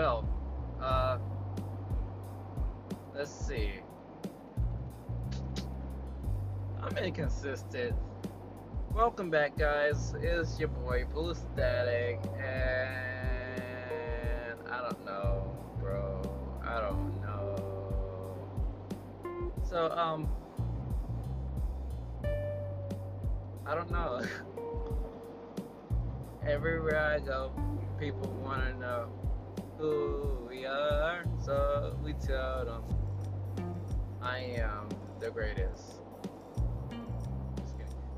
[0.00, 0.24] Well,
[0.80, 1.18] uh,
[3.14, 3.72] let's see.
[6.82, 7.94] I'm inconsistent.
[8.94, 10.14] Welcome back, guys.
[10.22, 12.96] It's your boy Blue Static, and
[14.70, 16.22] I don't know, bro.
[16.64, 18.38] I don't know.
[19.68, 20.30] So, um,
[23.66, 24.22] I don't know.
[26.48, 27.52] Everywhere I go,
[27.98, 29.10] people want to know
[29.80, 32.84] who we are, so we tell them
[34.20, 34.88] I am
[35.18, 36.02] the greatest.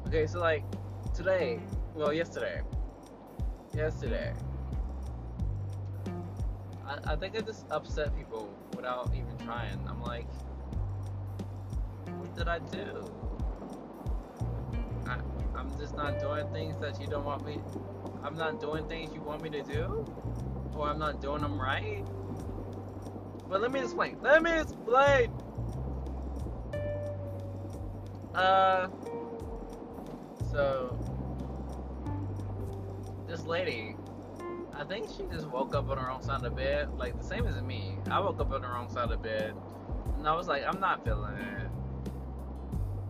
[0.09, 0.65] Okay, so like
[1.15, 1.61] today,
[1.95, 2.63] well, yesterday,
[3.73, 4.35] yesterday,
[6.85, 9.79] I, I think I just upset people without even trying.
[9.89, 10.27] I'm like,
[12.19, 13.09] what did I do?
[15.07, 15.19] I,
[15.55, 17.61] I'm just not doing things that you don't want me.
[18.25, 20.05] I'm not doing things you want me to do,
[20.83, 22.05] or I'm not doing them right.
[23.49, 24.19] But let me explain.
[24.21, 25.31] Let me explain.
[28.35, 28.89] Uh,
[30.51, 30.99] so
[33.29, 33.95] this lady,
[34.75, 37.25] I think she just woke up on the wrong side of the bed, like the
[37.25, 37.97] same as me.
[38.11, 39.55] I woke up on the wrong side of the bed,
[40.17, 41.69] and I was like, I'm not feeling it.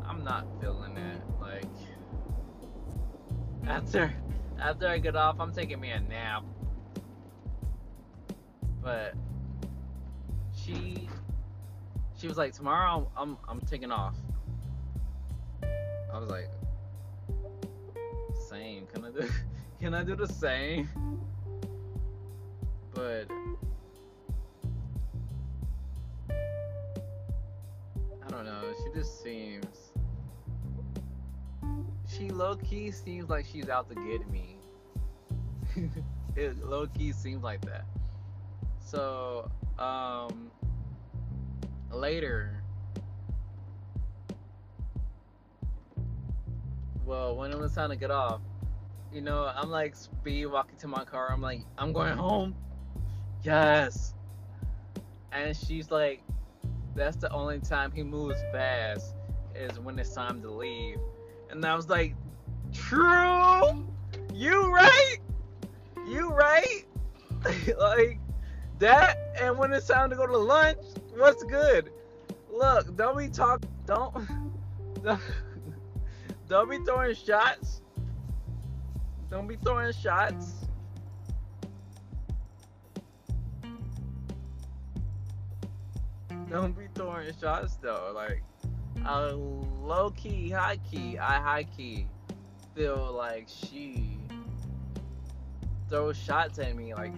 [0.07, 1.23] I'm not feeling it.
[1.41, 1.64] Like
[3.67, 4.12] after
[4.61, 6.45] after I get off, I'm taking me a nap.
[8.83, 9.15] But
[10.55, 11.09] she
[12.19, 14.17] she was like, tomorrow I'm I'm, I'm taking off.
[16.13, 16.51] I was like,
[18.49, 18.87] same.
[18.87, 19.29] Can I do
[19.81, 20.89] can I do the same?
[22.95, 23.27] But
[28.27, 28.73] I don't know.
[28.85, 29.93] She just seems
[32.09, 34.59] she low key seems like she's out to get me.
[36.37, 37.87] it low key seems like that.
[38.92, 40.51] So, um,
[41.91, 42.63] later,
[47.07, 48.42] well, when it was time to get off,
[49.11, 51.33] you know, I'm like speed walking to my car.
[51.33, 52.55] I'm like, I'm going home.
[53.42, 54.13] Yes.
[55.33, 56.23] And she's like,
[56.95, 59.14] that's the only time he moves fast
[59.55, 60.98] is when it's time to leave.
[61.48, 62.14] And I was like,
[62.74, 63.86] true.
[64.35, 65.17] You right.
[66.07, 66.85] You right.
[67.79, 68.19] like
[68.83, 69.19] that.
[69.41, 70.79] And when it's time to go to lunch,
[71.17, 71.91] what's good?
[72.53, 73.65] Look, don't be talk.
[73.87, 74.15] Don't.
[76.48, 77.81] Don't be throwing shots.
[79.31, 80.67] Don't be throwing shots.
[86.51, 88.13] Don't be throwing shots though.
[88.15, 88.42] Like,
[89.03, 92.07] I low key, high key, I high key
[92.75, 94.19] feel like she
[95.89, 97.15] throws shots at me like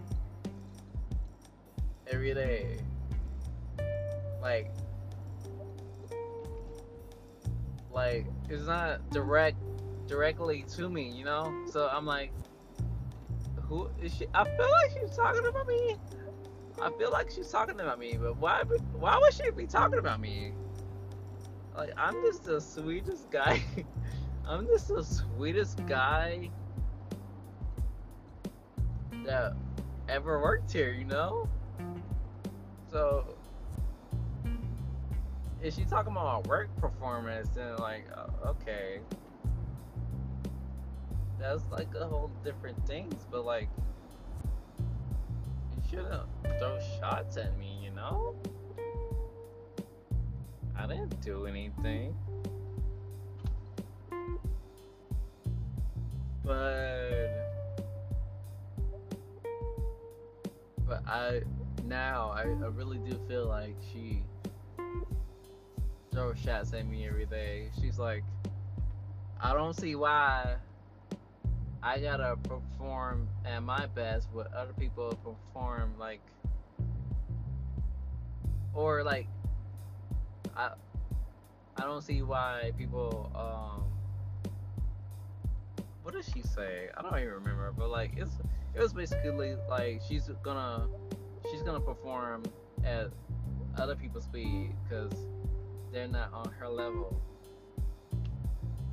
[2.11, 2.79] every day.
[4.41, 4.71] Like,
[7.93, 9.57] like it's not direct
[10.07, 11.65] directly to me, you know?
[11.71, 12.33] So I'm like,
[13.63, 14.27] who is she?
[14.35, 15.97] I feel like she's talking about me.
[16.81, 18.63] I feel like she's talking about me, but why?
[18.93, 20.53] Why would she be talking about me?
[21.77, 23.63] Like I'm just the sweetest guy.
[24.47, 26.51] I'm just the sweetest guy
[29.25, 29.55] that
[30.09, 31.49] ever worked here, you know?
[32.95, 33.25] So
[35.61, 39.01] if she's talking about work performance, then like, uh, okay,
[41.41, 43.27] that's like a whole different things.
[43.33, 43.69] But like,
[45.77, 46.23] you shouldn't
[46.61, 48.37] throw shots at me, you know?
[50.79, 52.15] I didn't do anything.
[56.45, 57.29] But
[60.87, 61.43] but I
[61.87, 64.23] now I, I really do feel like she
[66.13, 67.71] throws shots at me every day.
[67.81, 68.25] She's like,
[69.41, 70.57] I don't see why
[71.83, 76.21] I gotta perform at my best what other people perform like
[78.73, 79.27] or like
[80.57, 80.71] I
[81.77, 83.85] I don't see why people um
[86.03, 86.89] what did she say?
[86.97, 88.33] I don't even remember, but like it's
[88.75, 90.87] it was basically like she's gonna
[91.55, 92.43] she's gonna perform
[92.85, 93.11] at
[93.79, 95.13] other people's speed because
[95.93, 97.21] they're not on her level.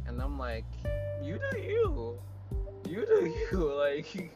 [0.05, 0.65] And I'm like,
[1.23, 2.19] you do you.
[2.87, 3.73] You do you.
[3.81, 4.31] Like,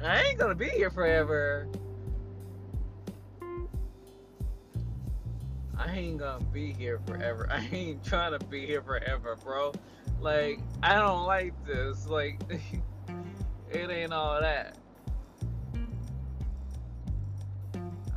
[0.00, 1.66] I ain't gonna be here forever.
[5.76, 7.48] I ain't gonna be here forever.
[7.50, 9.72] I ain't trying to be here forever, bro.
[10.20, 12.06] Like, I don't like this.
[12.06, 12.40] Like,
[13.72, 14.76] it ain't all that.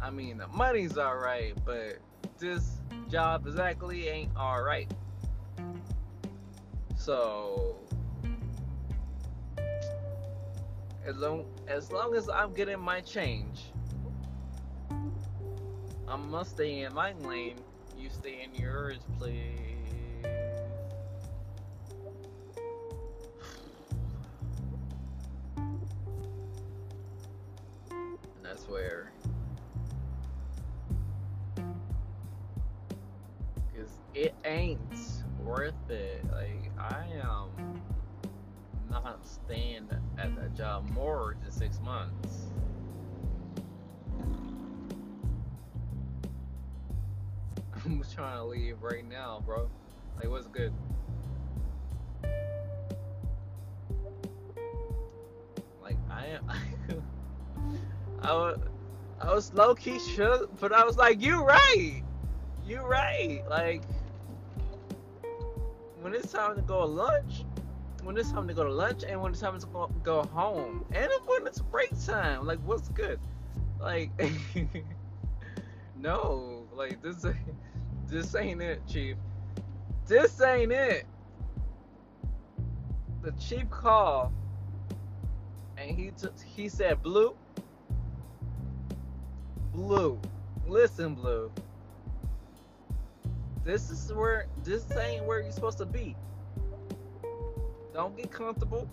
[0.03, 1.99] I mean, the money's alright, but
[2.37, 4.93] this job exactly ain't alright.
[6.97, 7.77] So,
[11.05, 13.71] as long as long as I'm getting my change,
[16.05, 17.55] I must stay in my lane.
[17.97, 19.39] You stay in yours, please.
[27.95, 29.12] And that's where.
[34.13, 36.23] It ain't worth it.
[36.31, 37.81] Like, I am
[38.89, 42.53] not staying at that job more than six months.
[47.85, 49.69] I'm trying to leave right now, bro.
[50.17, 50.73] Like, what's good?
[55.81, 56.49] Like, I am.
[58.21, 58.59] I was,
[59.19, 62.03] I was low key shook, but I was like, you right.
[62.65, 63.43] You right.
[63.49, 63.81] Like,
[66.03, 67.45] when it's time to go to lunch,
[68.03, 70.83] when it's time to go to lunch, and when it's time to go, go home,
[70.93, 73.19] and when it's break time, like, what's good?
[73.79, 74.11] Like,
[75.95, 77.25] no, like this,
[78.07, 79.15] this ain't it, chief.
[80.05, 81.05] This ain't it.
[83.21, 84.33] The chief called,
[85.77, 87.37] and he took, he said, "Blue,
[89.71, 90.19] Blue,
[90.67, 91.49] listen, Blue.
[93.63, 96.15] This is where this ain't where you're supposed to be.
[97.93, 98.89] Don't get comfortable.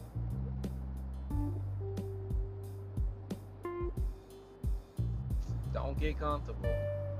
[5.72, 6.72] Don't get comfortable."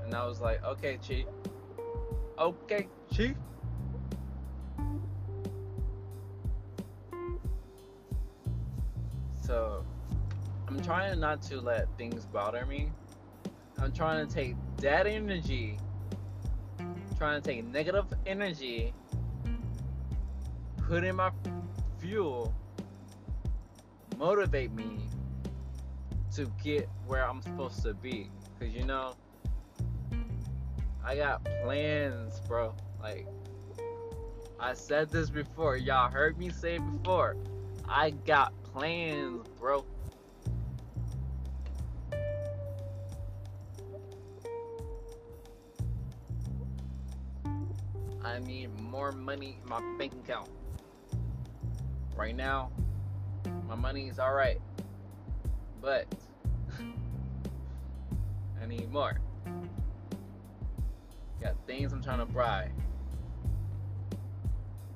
[0.05, 1.25] And I was like, "Okay, chief.
[2.39, 3.35] Okay, chief."
[9.41, 9.83] So,
[10.67, 12.91] I'm trying not to let things bother me.
[13.77, 15.77] I'm trying to take that energy,
[17.21, 18.95] trying to take negative energy,
[20.87, 21.29] put in my
[21.99, 22.51] fuel,
[24.17, 24.97] motivate me
[26.33, 28.31] to get where I'm supposed to be.
[28.59, 29.13] Cause you know,
[31.05, 32.73] I got plans, bro.
[32.99, 33.27] Like,
[34.59, 35.77] I said this before.
[35.77, 37.37] Y'all heard me say it before.
[37.87, 39.85] I got plans, bro.
[48.23, 50.49] I need more money in my bank account.
[52.15, 52.71] Right now,
[53.67, 54.61] my money is alright.
[55.81, 56.05] But
[58.61, 59.19] I need more.
[61.41, 62.69] Got things I'm trying to buy.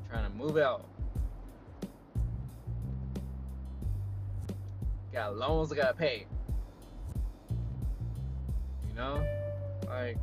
[0.10, 0.86] Trying to move out.
[5.12, 6.28] Got loans I gotta pay.
[8.88, 9.26] You know?
[9.88, 10.18] Like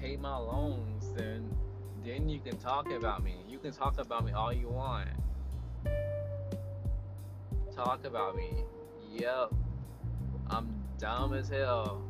[0.00, 1.50] pay my loans, then
[2.04, 3.36] then you can talk about me.
[3.48, 5.08] You can talk about me all you want.
[7.74, 8.64] Talk about me.
[9.12, 9.52] Yep.
[10.48, 12.02] I'm dumb as hell.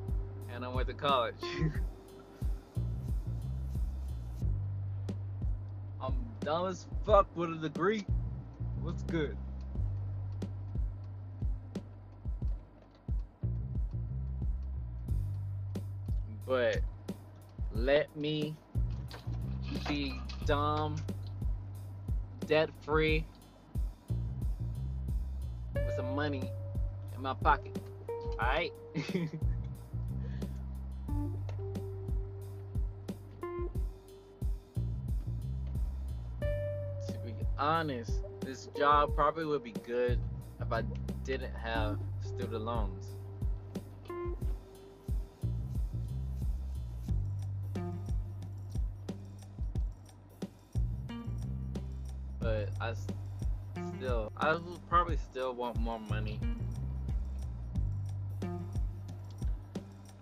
[0.55, 1.35] And I went to college.
[6.01, 8.07] I'm dumb as fuck with a degree.
[8.81, 9.37] What's good?
[16.47, 16.81] But
[17.79, 18.55] let me
[19.87, 20.15] be
[20.47, 20.97] dumb,
[22.47, 23.25] debt free,
[25.75, 26.51] with some money
[27.15, 27.79] in my pocket.
[28.33, 28.73] Alright?
[28.97, 29.29] to
[37.25, 40.19] be honest, this job probably would be good
[40.61, 40.83] if I
[41.25, 43.18] didn't have student loans.
[52.49, 52.95] But I
[53.99, 56.41] still, I probably still want more money.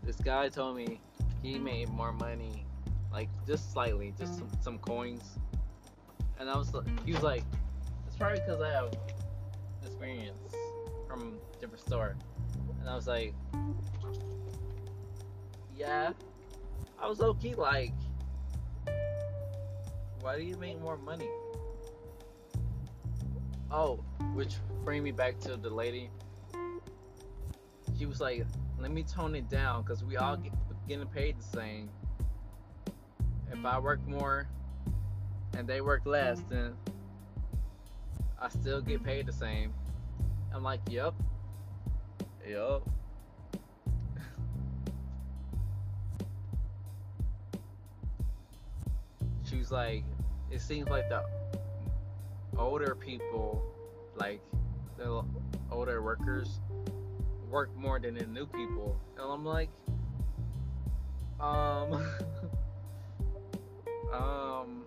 [0.03, 1.01] This guy told me
[1.41, 2.67] he made more money,
[3.13, 5.39] like just slightly, just some, some coins.
[6.41, 6.73] And I was,
[7.05, 7.45] he was like,
[8.09, 8.93] it's probably because I have
[9.85, 10.53] experience
[11.07, 12.17] from different store.
[12.81, 13.35] And I was like,
[15.77, 16.11] yeah.
[17.01, 17.93] I was low key like,
[20.23, 21.29] why do you make more money?
[23.79, 24.01] Oh,
[24.33, 24.55] which
[24.87, 26.09] bring me back to the lady.
[27.99, 28.47] She was like,
[28.79, 30.55] let me tone it down because we all get
[30.89, 31.91] getting paid the same.
[33.53, 34.49] If I work more
[35.59, 36.73] and they work less, then
[38.41, 39.75] I still get paid the same.
[40.55, 41.13] I'm like, yep.
[42.49, 42.89] Yup.
[49.45, 50.03] she was like,
[50.51, 51.23] it seems like the
[52.59, 53.63] older people,
[54.17, 54.41] like
[54.97, 55.23] the
[55.71, 56.61] older workers,
[57.51, 58.99] work more than the new people.
[59.19, 59.71] And I'm like,
[61.41, 61.93] um,
[64.13, 64.85] um,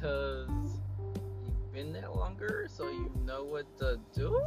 [0.00, 0.80] cause
[1.46, 4.40] you've been there longer, so you know what to do.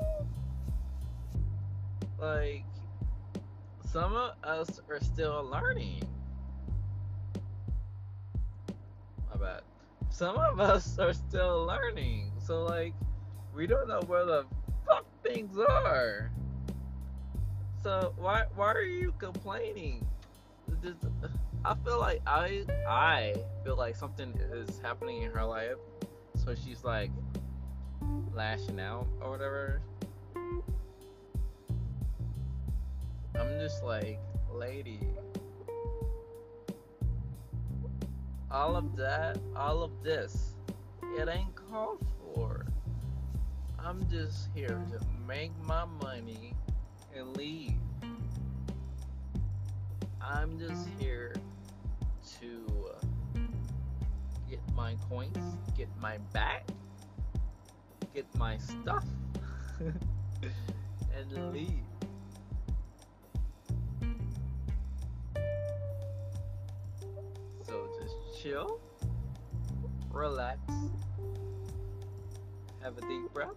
[2.19, 2.65] Like,
[3.91, 6.03] some of us are still learning.
[10.11, 12.31] Some of us are still learning.
[12.45, 12.93] So, like,
[13.55, 14.45] we don't know where the
[14.85, 16.31] fuck things are.
[17.83, 20.05] So why why are you complaining?
[20.81, 20.95] This,
[21.65, 25.77] I feel like I I feel like something is happening in her life,
[26.35, 27.11] so she's like
[28.33, 29.81] lashing out or whatever.
[33.33, 34.19] I'm just like,
[34.53, 34.99] lady,
[38.51, 40.55] all of that, all of this,
[41.17, 42.65] it ain't called for.
[43.79, 46.53] I'm just here to make my money
[47.15, 47.74] and leave.
[50.22, 51.34] I'm just here
[52.39, 52.91] to
[54.50, 55.38] get my coins,
[55.77, 56.63] get my bag,
[58.13, 59.05] get my stuff,
[59.79, 61.90] and leave.
[68.41, 68.79] Chill,
[70.10, 70.60] relax,
[72.81, 73.50] have a deep breath.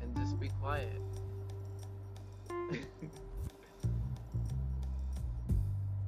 [0.00, 1.00] And just be quiet.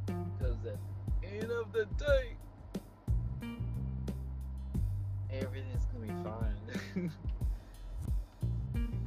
[0.07, 0.79] Because at
[1.23, 2.37] the end of the day,
[5.31, 7.13] everything's gonna be fine.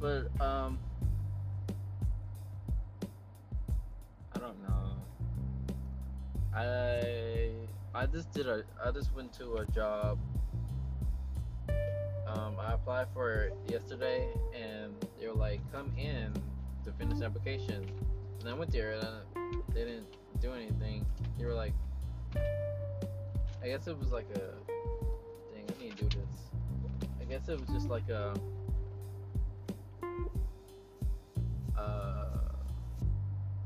[0.00, 0.78] but, um,
[6.58, 7.50] I
[7.94, 10.18] I just did a I just went to a job.
[12.26, 16.32] Um, I applied for it yesterday, and they were like, "Come in
[16.84, 17.88] to finish the application."
[18.40, 19.20] And I went there, and I,
[19.72, 20.08] they didn't
[20.40, 21.06] do anything.
[21.38, 21.74] They were like,
[22.34, 24.52] I guess it was like a
[25.54, 25.64] thing.
[25.68, 27.08] I need to do this.
[27.20, 28.34] I guess it was just like a.
[31.78, 32.24] Uh,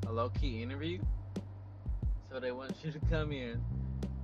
[0.07, 0.99] a low key interview.
[2.33, 3.61] So they want you to come in.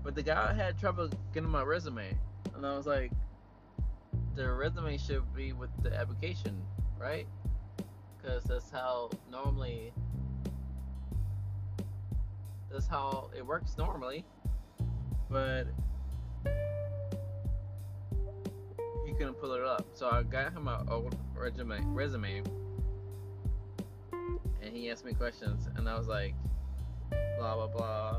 [0.02, 2.16] But the guy had trouble getting my resume.
[2.54, 3.12] And I was like,
[4.34, 6.62] the resume should be with the application,
[6.98, 7.26] right?
[8.16, 9.92] Because that's how normally.
[12.72, 14.24] That's how it works normally.
[15.28, 15.66] But
[19.04, 19.84] he couldn't pull it up.
[19.92, 22.42] So I got him my old resume resume
[24.62, 26.34] and he asked me questions, and I was like,
[27.38, 28.16] blah blah blah.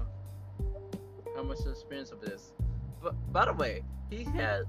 [1.35, 2.53] How much experience of this?
[3.01, 4.63] But by the way, he had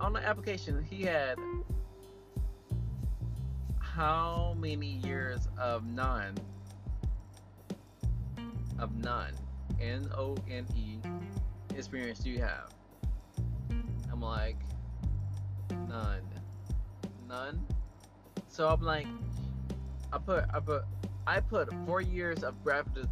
[0.00, 1.38] on the application he had
[3.80, 6.34] how many years of none
[8.78, 9.32] of none
[9.80, 10.98] N O N E
[11.74, 12.70] experience do you have?
[14.12, 14.56] I'm like
[15.88, 16.22] none,
[17.28, 17.66] none.
[18.48, 19.06] So I'm like,
[20.12, 20.84] I put I put
[21.26, 23.06] I put four years of graphic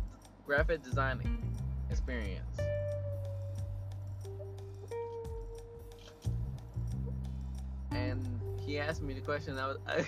[0.44, 1.56] graphic designing
[1.90, 2.58] experience.
[7.90, 9.58] And he asked me the question.
[9.58, 10.04] I was I,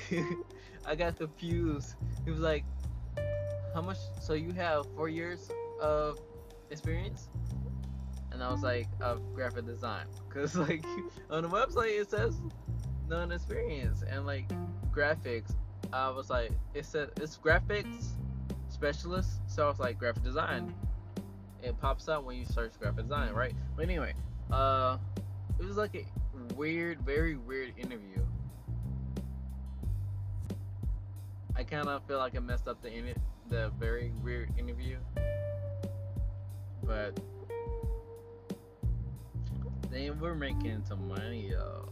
[0.87, 1.95] I got confused.
[2.25, 2.65] He was like,
[3.75, 3.99] "How much?
[4.21, 5.51] So you have four years
[5.81, 6.19] of
[6.71, 7.29] experience?"
[8.33, 10.85] And I was like, "Of graphic design," because like
[11.31, 12.41] on the website it says
[13.09, 14.49] none experience, and like
[14.91, 15.55] graphics
[15.93, 18.11] I was like, it said it's graphics
[18.77, 20.75] specialist, so I was like graphic design.
[21.63, 23.55] It pops up when you search graphic design, right?
[23.75, 24.13] But anyway,
[24.53, 24.99] uh,
[25.59, 26.05] it was like a
[26.55, 28.21] weird, very weird interview.
[31.57, 33.15] I kind of feel like I messed up the in
[33.49, 34.99] the very weird interview,
[36.85, 37.19] but
[39.91, 41.89] then we're making some money, yo.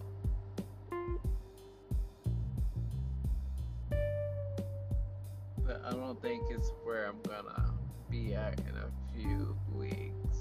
[5.66, 7.73] But I don't think it's where I'm gonna
[8.11, 10.38] be at in a few weeks.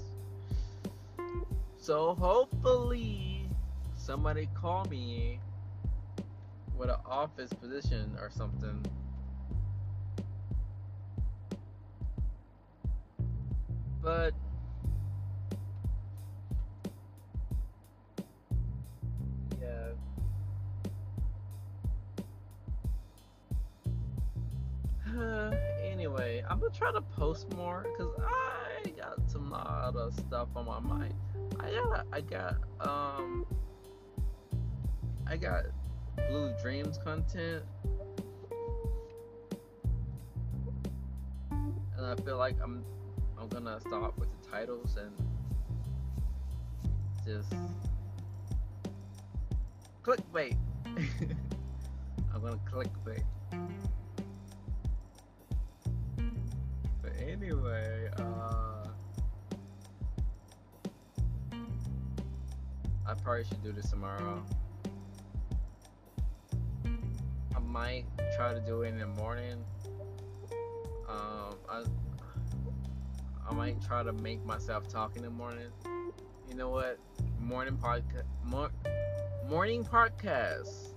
[1.78, 3.48] So hopefully
[3.96, 5.40] somebody call me
[6.76, 8.84] with an office position or something.
[14.02, 14.34] But
[26.94, 31.12] Gonna post more because I got some lot of stuff on my mind.
[31.58, 33.44] I got, I got, um,
[35.26, 35.64] I got
[36.28, 37.64] Blue Dreams content,
[41.50, 42.84] and I feel like I'm,
[43.40, 45.10] I'm gonna stop with the titles and
[47.26, 47.52] just
[50.04, 50.56] clickbait.
[52.32, 53.24] I'm gonna clickbait.
[57.34, 58.86] Anyway, uh,
[63.06, 64.42] I probably should do this tomorrow.
[67.54, 68.04] I might
[68.36, 69.64] try to do it in the morning.
[71.08, 71.82] Um, I,
[73.48, 75.68] I might try to make myself talk in the morning.
[76.48, 76.98] You know what?
[77.40, 78.24] Morning podcast.
[78.44, 78.70] Mor-
[79.48, 80.90] morning podcast.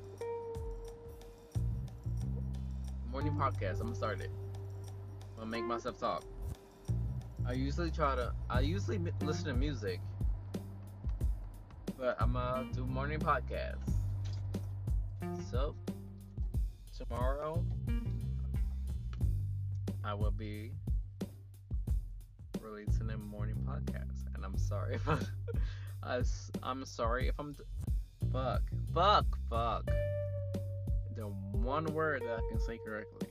[3.11, 3.79] Morning podcast.
[3.79, 4.29] I'm gonna start it.
[5.37, 6.23] Gonna make myself talk.
[7.45, 8.33] I usually try to.
[8.49, 9.99] I usually listen to music,
[11.95, 13.91] but I'm gonna do morning podcast.
[15.51, 15.75] So
[16.97, 17.63] tomorrow,
[20.03, 20.71] I will be
[22.59, 25.19] releasing a morning podcast, and I'm sorry if I,
[26.03, 26.21] I
[26.63, 27.55] I'm sorry if I'm.
[28.33, 29.85] Fuck, fuck, fuck.
[31.15, 33.26] The one word that I can say correctly.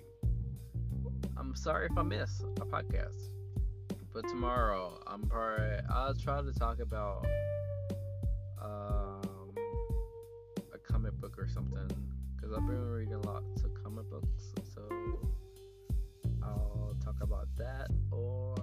[1.47, 3.29] I'm sorry if I miss a podcast.
[4.13, 7.25] But tomorrow, I'm probably I'll try to talk about
[8.61, 9.55] um,
[10.75, 11.89] a comic book or something
[12.35, 14.55] because I've been reading lots of comic books.
[14.75, 14.89] So
[16.43, 18.57] I'll talk about that, or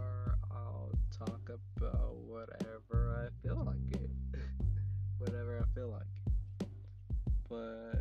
[0.52, 4.10] I'll talk about whatever I feel like it.
[5.20, 6.68] whatever I feel like.
[7.48, 7.93] But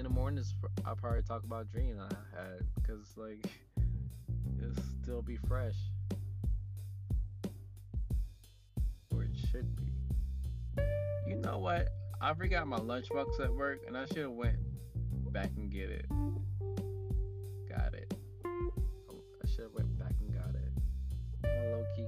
[0.00, 0.54] in the mornings
[0.86, 3.44] I'll probably talk about dream I had because like
[4.58, 5.76] it'll still be fresh,
[9.14, 9.92] or it should be.
[11.26, 11.90] You know what?
[12.18, 14.56] I forgot my lunchbox at work, and I should have went
[15.32, 16.06] back and get it.
[17.68, 18.14] Got it.
[18.46, 20.72] I should have went back and got it.
[21.44, 22.06] I'm low key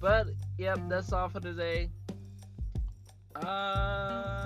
[0.00, 1.90] But yep, that's all for today.
[3.36, 4.37] Um,